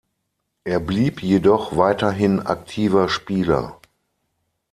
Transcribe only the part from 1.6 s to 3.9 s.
weiterhin aktiver Spieler.